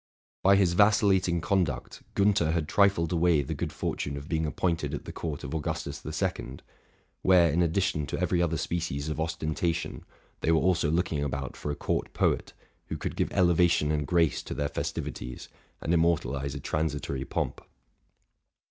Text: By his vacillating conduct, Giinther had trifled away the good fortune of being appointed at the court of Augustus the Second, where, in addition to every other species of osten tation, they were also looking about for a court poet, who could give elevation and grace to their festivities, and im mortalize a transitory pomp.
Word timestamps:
By 0.41 0.55
his 0.55 0.73
vacillating 0.73 1.41
conduct, 1.41 2.01
Giinther 2.15 2.53
had 2.53 2.67
trifled 2.67 3.11
away 3.13 3.43
the 3.43 3.53
good 3.53 3.71
fortune 3.71 4.17
of 4.17 4.27
being 4.27 4.47
appointed 4.47 4.95
at 4.95 5.05
the 5.05 5.11
court 5.11 5.43
of 5.43 5.53
Augustus 5.53 5.99
the 5.99 6.11
Second, 6.11 6.63
where, 7.21 7.51
in 7.51 7.61
addition 7.61 8.07
to 8.07 8.19
every 8.19 8.41
other 8.41 8.57
species 8.57 9.09
of 9.09 9.19
osten 9.19 9.53
tation, 9.53 10.01
they 10.39 10.51
were 10.51 10.59
also 10.59 10.89
looking 10.89 11.23
about 11.23 11.55
for 11.55 11.69
a 11.69 11.75
court 11.75 12.13
poet, 12.13 12.53
who 12.87 12.97
could 12.97 13.15
give 13.15 13.31
elevation 13.31 13.91
and 13.91 14.07
grace 14.07 14.41
to 14.41 14.55
their 14.55 14.69
festivities, 14.69 15.49
and 15.81 15.93
im 15.93 15.99
mortalize 16.01 16.55
a 16.55 16.59
transitory 16.59 17.23
pomp. 17.23 17.61